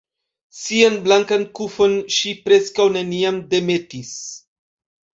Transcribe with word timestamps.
Sian 0.59 0.97
blankan 1.07 1.43
kufon 1.59 1.95
ŝi 2.17 2.33
preskaŭ 2.49 2.91
neniam 2.99 3.41
demetis. 3.55 4.19